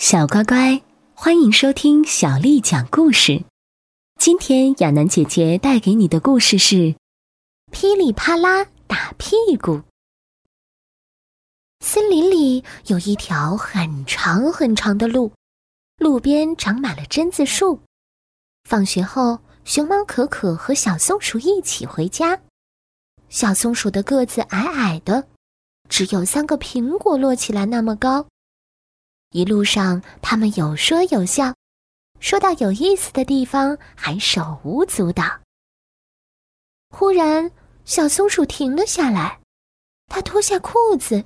[0.00, 0.82] 小乖乖，
[1.12, 3.44] 欢迎收听小丽讲故事。
[4.18, 6.76] 今天亚楠姐姐带给你的故事是
[7.70, 9.72] 《噼里啪啦打屁股》。
[11.84, 15.32] 森林里有一条很长很长的路，
[15.98, 17.82] 路边长满了榛子树。
[18.64, 22.40] 放学后，熊猫可可和小松鼠一起回家。
[23.28, 25.28] 小松鼠的个子矮矮的，
[25.90, 28.26] 只有三个苹果摞起来那么高。
[29.30, 31.54] 一路上，他们有说有笑，
[32.18, 35.22] 说到有意思的地方还手舞足蹈。
[36.88, 37.48] 忽然，
[37.84, 39.40] 小松鼠停了下来，
[40.08, 41.24] 它脱下裤子，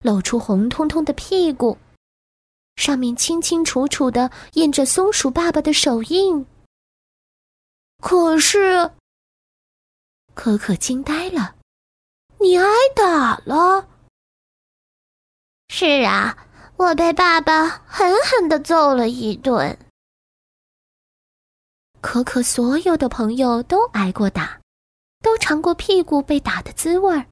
[0.00, 1.78] 露出红彤彤的屁股，
[2.74, 6.44] 上面清清楚楚的印着松鼠爸爸的手印。
[8.02, 8.90] 可是，
[10.34, 11.54] 可可惊呆了
[12.40, 13.88] ：“你挨打了
[15.70, 16.36] ？”“是啊。”
[16.78, 19.78] 我被爸爸狠狠的揍了一顿。
[22.02, 24.60] 可可所有的朋友都挨过打，
[25.20, 27.26] 都尝过屁股被打的滋味儿，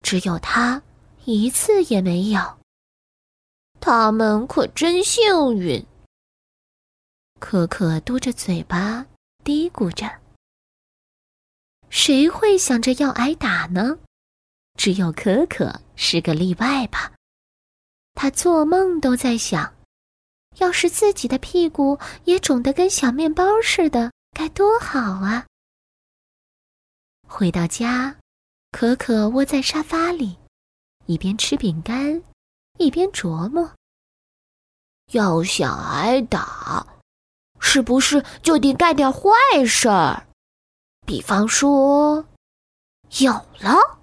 [0.00, 0.82] 只有他
[1.24, 2.58] 一次也没有。
[3.80, 5.84] 他们可真幸运。
[7.40, 9.06] 可可嘟着嘴巴
[9.42, 10.20] 嘀咕着
[11.90, 13.98] ：“谁会想着要挨打呢？
[14.76, 17.12] 只有可可是个例外吧。”
[18.14, 19.74] 他做梦都在想，
[20.58, 25.46] 要是自己的屁股也肿得跟小面包似的，该多好啊！
[27.26, 28.16] 回到家，
[28.72, 30.36] 可可窝在沙发里，
[31.06, 32.22] 一边吃饼干，
[32.78, 33.72] 一边琢磨：
[35.12, 36.86] 要想挨打，
[37.60, 39.30] 是不是就得干点坏
[39.64, 40.26] 事儿？
[41.06, 42.24] 比方说，
[43.20, 43.99] 有了。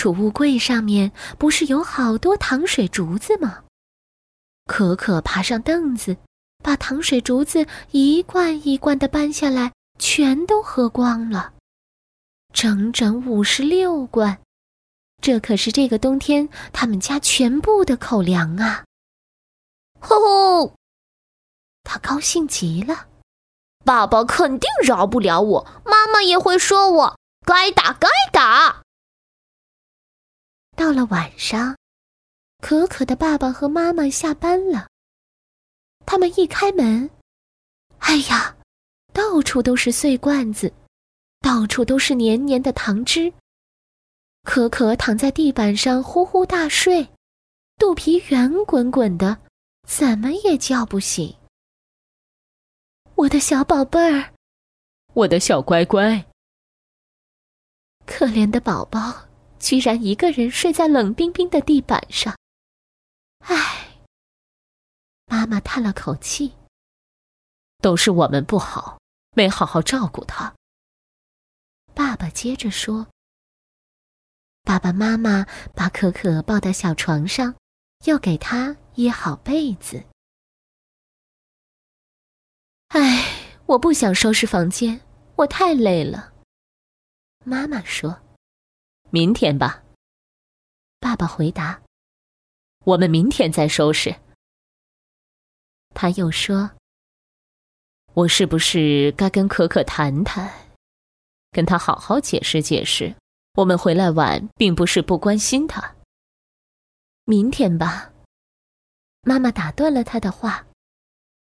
[0.00, 3.64] 储物柜上面不是有好多糖水竹子吗？
[4.64, 6.16] 可可爬上凳子，
[6.64, 11.52] 把糖水竹子一罐一罐的搬下来，全都喝光了，
[12.50, 14.38] 整整五十六罐。
[15.20, 18.84] 这可是这个冬天他们家全部的口粮啊！
[20.00, 20.74] 吼吼，
[21.84, 23.08] 他高兴极了。
[23.84, 28.80] 爸爸肯定饶不了我，妈妈也会说我该打该打。
[30.80, 31.76] 到了晚上，
[32.62, 34.88] 可可的爸爸和妈妈下班了。
[36.06, 37.10] 他们一开门，
[37.98, 38.56] 哎呀，
[39.12, 40.72] 到处都是碎罐子，
[41.40, 43.30] 到处都是黏黏的糖汁。
[44.44, 47.06] 可可躺在地板上呼呼大睡，
[47.76, 49.36] 肚皮圆滚滚的，
[49.86, 51.36] 怎么也叫不醒。
[53.16, 54.32] 我的小宝贝儿，
[55.12, 56.24] 我的小乖乖，
[58.06, 59.26] 可怜的宝宝。
[59.60, 62.36] 居然一个人睡在冷冰冰的地板上。
[63.40, 63.98] 唉，
[65.26, 66.54] 妈妈叹了口气。
[67.80, 69.00] 都是我们不好，
[69.36, 70.54] 没好好照顾他。
[71.94, 73.06] 爸爸接着说。
[74.62, 77.54] 爸爸妈妈把可可抱到小床上，
[78.04, 80.04] 又给他掖好被子。
[82.88, 85.00] 唉，我不想收拾房间，
[85.36, 86.34] 我太累了。
[87.44, 88.20] 妈妈说。
[89.12, 89.82] 明天吧，
[91.00, 91.82] 爸爸回答。
[92.84, 94.14] 我们明天再收拾。
[95.92, 96.70] 他又说
[98.14, 100.48] ：“我是不是该跟可可谈谈，
[101.50, 103.12] 跟他好好解释解释，
[103.54, 105.96] 我们回来晚并不是不关心他。”
[107.26, 108.12] 明天吧，
[109.22, 110.68] 妈妈打断了他的话：“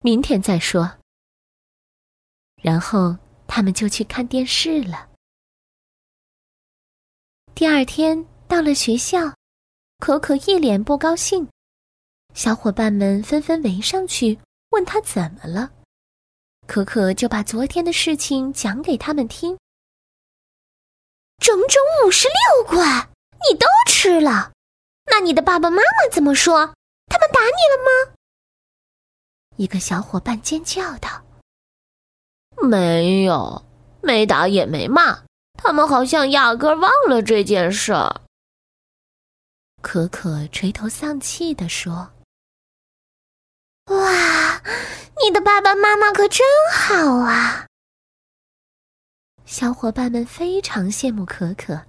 [0.01, 0.97] 明天再说。”
[2.57, 3.16] 然后
[3.47, 5.10] 他们就去看电视了。
[7.61, 9.19] 第二天到了学校，
[9.99, 11.47] 可可一脸不高兴，
[12.33, 14.39] 小伙伴们纷纷围上去
[14.72, 15.71] 问他怎么了，
[16.66, 19.55] 可可就把昨天的事情讲给他们听。
[21.38, 23.07] 整整五十六罐，
[23.47, 24.51] 你都吃了？
[25.05, 26.73] 那你的爸爸妈妈怎么说？
[27.09, 28.15] 他们打你了吗？
[29.57, 31.24] 一个小伙伴尖叫道
[32.68, 33.63] ：“没有，
[34.01, 35.24] 没打也没骂。”
[35.63, 38.22] 他们好像压根忘了这件事儿。
[39.81, 42.12] 可可垂头丧气地说
[43.88, 44.62] ：“哇，
[45.24, 47.68] 你的爸爸妈妈可真好啊！”
[49.46, 51.80] 小伙伴们非常羡慕可可，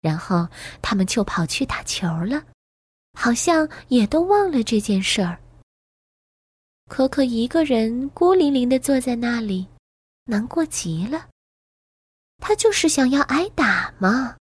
[0.00, 0.48] 然后
[0.80, 2.42] 他们就跑去打球了，
[3.18, 5.38] 好像也都忘了这件事儿。
[6.88, 9.66] 可可一个人孤零零的坐在那里，
[10.24, 11.28] 难过极了。
[12.42, 14.36] 他就是想要挨打嘛，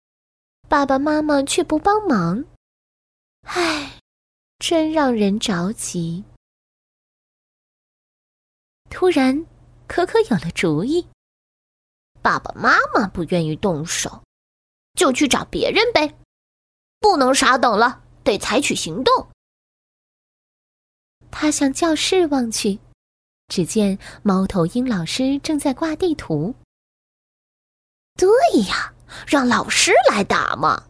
[0.70, 2.46] 爸爸妈妈却不帮忙，
[3.42, 4.00] 唉。
[4.60, 6.24] 真让人着急。
[8.90, 9.46] 突然，
[9.88, 11.08] 可可有了主意。
[12.24, 14.24] 爸爸妈妈不愿意动手，
[14.96, 16.18] 就去找别人呗，
[17.00, 19.30] 不能傻等了，得采取行动。
[21.30, 22.80] 他向教室望去，
[23.48, 26.56] 只见猫头鹰老师正在挂地图。
[28.18, 28.28] 对
[28.68, 28.94] 呀，
[29.28, 30.84] 让老师来打嘛。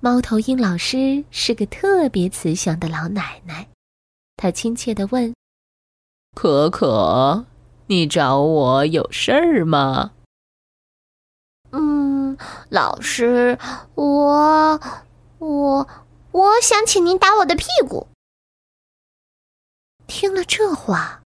[0.00, 3.68] 猫头鹰老师是个特别慈祥的老奶奶，
[4.36, 5.34] 她亲切的问
[6.36, 7.46] ：“可可。”
[7.90, 10.12] 你找我有事儿吗？
[11.70, 12.36] 嗯，
[12.68, 13.58] 老师，
[13.94, 14.78] 我
[15.38, 15.88] 我
[16.32, 18.08] 我想请您打我的屁股。
[20.06, 21.22] 听了这话，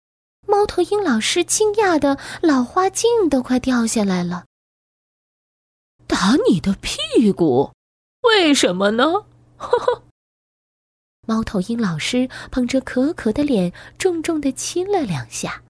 [0.48, 4.46] 猫头鹰老师惊讶的老花镜都快掉下来了。
[6.06, 7.70] 打你的屁股？
[8.22, 9.04] 为什么呢？
[9.58, 10.02] 呵呵。
[11.26, 15.62] 猫头鹰老师捧着可可的脸，重重的亲了两下。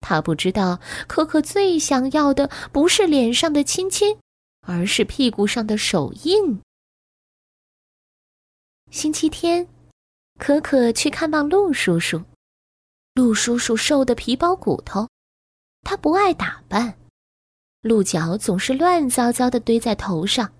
[0.00, 4.18] 他不知道，可可最想要的不是脸上的亲亲，
[4.62, 6.62] 而是屁股上的手印。
[8.90, 9.68] 星期天，
[10.38, 12.24] 可可去看望陆叔叔。
[13.18, 15.08] 陆叔叔瘦的皮包骨头，
[15.82, 16.96] 他不爱打扮，
[17.80, 20.52] 鹿角总是乱糟糟的堆在头上。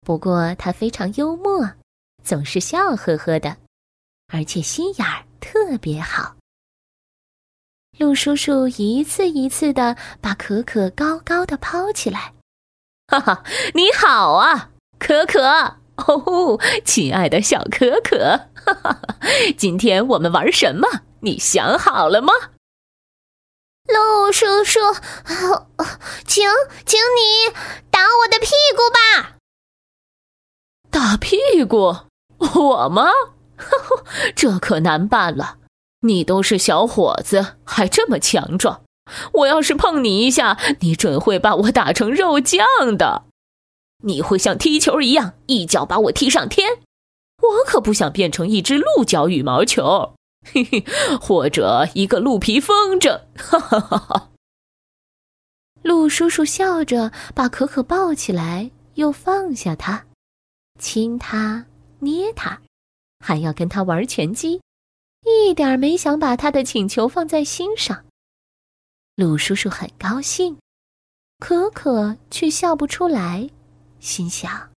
[0.00, 1.70] 不过他非常幽默，
[2.24, 3.58] 总是笑呵呵的，
[4.28, 6.36] 而且心眼儿特别好。
[7.98, 12.32] 陆叔叔一次一次的把可可高高的抛起来，
[13.08, 13.44] 哈哈，
[13.74, 15.42] 你好啊，可可
[15.96, 19.02] 哦，亲爱的小可可，哈哈，
[19.58, 20.88] 今天我们玩什么？
[21.20, 22.32] 你想好了吗？
[23.86, 24.80] 陆叔叔，
[26.26, 26.48] 请，
[26.84, 27.54] 请你
[27.90, 29.36] 打我的屁股吧。
[30.90, 31.96] 打屁股？
[32.38, 33.08] 我吗？
[34.36, 35.58] 这可难办了。
[36.00, 38.82] 你都是小伙子，还这么强壮，
[39.32, 42.66] 我要是碰你一下，你准会把我打成肉酱
[42.96, 43.24] 的。
[44.04, 46.82] 你会像踢球一样，一脚把我踢上天。
[47.42, 50.14] 我可不想变成一只鹿角羽毛球，
[50.52, 50.84] 嘿 嘿
[51.20, 53.20] 或者一个鹿皮风筝。
[53.36, 54.30] 哈哈哈哈！
[55.82, 60.06] 鹿叔叔笑着把可可抱起来，又放下他，
[60.78, 61.66] 亲他，
[62.00, 62.60] 捏他，
[63.24, 64.60] 还要跟他玩拳击。
[65.24, 68.04] 一点没想把他的请求放在心上。
[69.16, 70.58] 鲁叔叔很高兴，
[71.38, 73.48] 可可却笑不出来，
[74.00, 74.70] 心想：“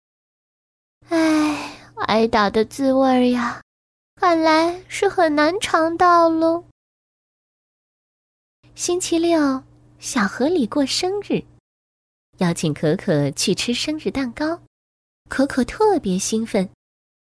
[1.10, 1.74] 哎，
[2.06, 3.60] 挨打的滋味呀，
[4.20, 6.64] 看来是很难尝到喽。”
[8.74, 9.62] 星期六，
[10.00, 11.44] 小河里过生日，
[12.38, 14.60] 邀请可可去吃生日蛋糕。
[15.28, 16.68] 可可特别兴奋，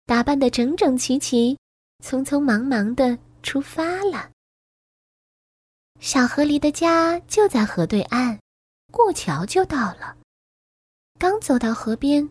[0.06, 1.58] 打扮的整整齐齐。
[2.04, 4.30] 匆匆忙忙的出发了。
[6.00, 8.38] 小河狸的家就在河对岸，
[8.92, 10.16] 过桥就到了。
[11.18, 12.30] 刚走到河边，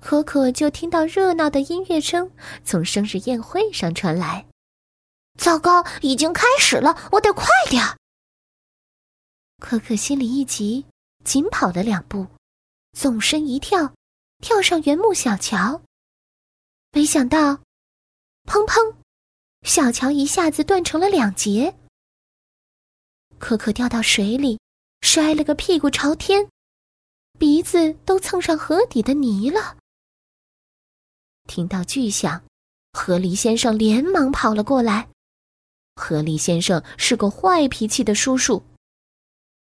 [0.00, 2.32] 可可就听到热闹的音乐声
[2.64, 4.46] 从生日宴会上传来。
[5.38, 7.82] 糟糕，已经开始了，我得快点。
[9.58, 10.86] 可可心里一急，
[11.24, 12.26] 紧跑了两步，
[12.92, 13.94] 纵身一跳，
[14.42, 15.82] 跳上原木小桥。
[16.92, 17.60] 没想到，
[18.44, 18.94] 砰砰！
[19.62, 21.76] 小桥一下子断成了两截，
[23.38, 24.58] 可可掉到水里，
[25.02, 26.48] 摔了个屁股朝天，
[27.38, 29.76] 鼻子都蹭上河底的泥了。
[31.50, 32.40] 听到巨响，
[32.92, 35.08] 河狸先生连忙跑了过来。
[35.96, 38.62] 河狸先生是个坏脾气的叔叔，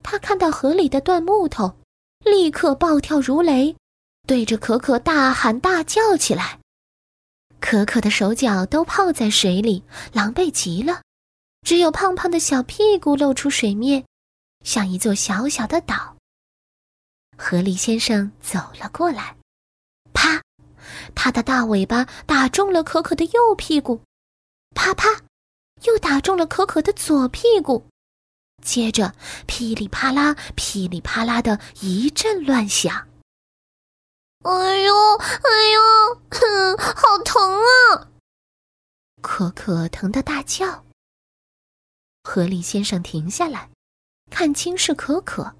[0.01, 1.77] 他看到河里的断木头，
[2.25, 3.77] 立刻暴跳如雷，
[4.27, 6.59] 对着可可大喊大叫起来。
[7.61, 11.03] 可可的手脚都泡在水里，狼狈极了，
[11.63, 14.05] 只有胖胖的小屁股露出水面，
[14.65, 16.17] 像一座小小的岛。
[17.39, 19.37] 河狸先生走了过来，
[21.27, 24.01] 他的大尾巴打中了可可的右屁股，
[24.77, 25.09] 啪啪，
[25.83, 27.85] 又打中了可可的左屁股，
[28.63, 29.13] 接着
[29.45, 33.09] 噼里啪啦、噼里啪啦的一阵乱响。
[34.45, 38.07] 哎呦，哎呦，哼，好疼啊！
[39.21, 40.85] 可可疼得大叫。
[42.23, 43.69] 河狸先生停下来，
[44.31, 45.57] 看清是可可，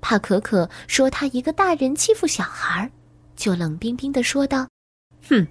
[0.00, 2.92] 怕可可说他一个大人欺负小孩儿，
[3.40, 4.68] 就冷冰冰的说道
[5.26, 5.48] ：“哼，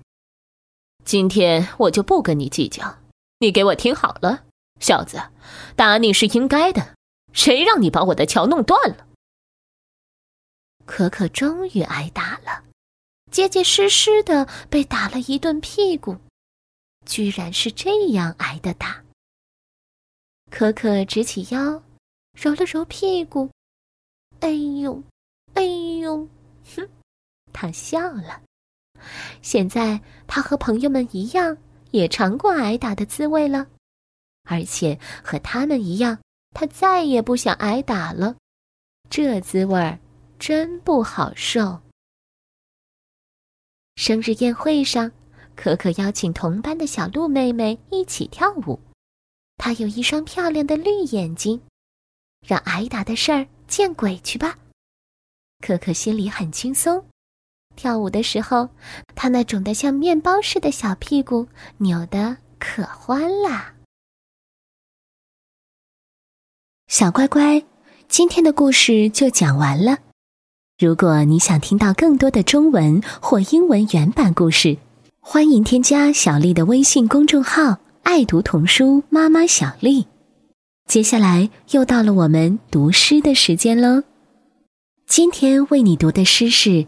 [1.03, 2.99] 今天我就不跟你计较。
[3.39, 4.45] 你给我听好了，
[4.79, 5.31] 小子，
[5.75, 6.95] 打你是应该的。
[7.33, 9.07] 谁让你把我的桥弄断了？”
[10.85, 12.63] 可可终于挨打了，
[13.31, 16.17] 结结实实的被打了一顿屁股，
[17.07, 19.03] 居然是这样挨的打。
[20.51, 21.81] 可可直起腰，
[22.33, 23.49] 揉了揉屁股，
[24.41, 25.01] 哎呦，
[25.55, 26.27] 哎呦，
[26.75, 26.87] 哼，
[27.53, 28.41] 他笑了。
[29.41, 31.57] 现在他和朋友们一样，
[31.91, 33.67] 也尝过挨打的滋味了，
[34.43, 36.19] 而且和他们一样，
[36.51, 38.35] 他再也不想挨打了。
[39.09, 39.97] 这滋味儿
[40.37, 41.81] 真不好受。
[43.95, 45.11] 生日宴会上，
[45.55, 48.79] 可可邀请同班的小鹿妹妹一起跳舞。
[49.57, 51.61] 她有一双漂亮的绿眼睛，
[52.45, 54.57] 让挨打的事儿见鬼去吧！
[55.59, 57.05] 可可心里很轻松。
[57.79, 58.67] 跳舞的时候，
[59.15, 63.75] 她那肿得像面包似的小屁股扭得可欢啦。
[66.89, 67.63] 小乖乖，
[68.09, 69.99] 今天的故事就讲完了。
[70.77, 74.77] 如果你想听到更多的中文或英文原版故事，
[75.21, 80.05] 欢迎添加小丽的微信公众号“爱读童书妈妈小丽”。
[80.85, 84.03] 接下来又到了我们读诗的时间喽。
[85.07, 86.69] 今天为你读的诗是《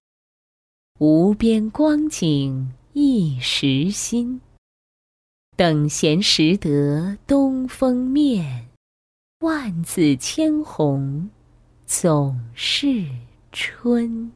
[1.03, 4.39] 无边光景一时新。
[5.57, 8.69] 等闲识得东风面，
[9.39, 11.27] 万紫千红
[11.87, 13.03] 总是
[13.51, 14.31] 春。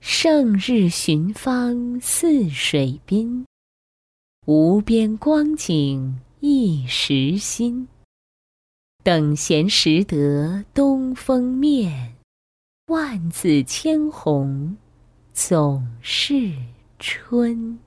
[0.00, 3.46] 胜日寻芳泗水滨，
[4.46, 7.86] 无边光景一时新。
[9.04, 12.16] 等闲识得东风面，
[12.88, 14.74] 万紫千红
[15.34, 16.54] 总是
[16.98, 17.78] 春。